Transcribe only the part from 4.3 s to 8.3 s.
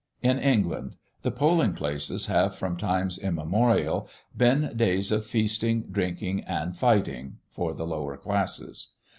been days of feasting, drinking, and fighting for the lower